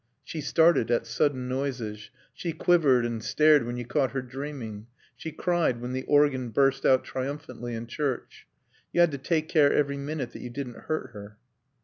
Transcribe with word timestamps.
She 0.23 0.41
started 0.41 0.89
at 0.89 1.05
sudden 1.05 1.47
noises; 1.47 2.09
she 2.33 2.53
quivered 2.53 3.05
and 3.05 3.23
stared 3.23 3.67
when 3.67 3.77
you 3.77 3.85
caught 3.85 4.13
her 4.13 4.23
dreaming; 4.23 4.87
she 5.15 5.31
cried 5.31 5.79
when 5.79 5.93
the 5.93 6.05
organ 6.05 6.49
burst 6.49 6.87
out 6.87 7.03
triumphantly 7.03 7.75
in 7.75 7.85
church. 7.85 8.47
You 8.91 9.01
had 9.01 9.11
to 9.11 9.19
take 9.19 9.47
care 9.47 9.71
every 9.71 9.97
minute 9.97 10.31
that 10.31 10.41
you 10.41 10.49
didn't 10.49 10.77
hurt 10.85 11.11
her. 11.11 11.37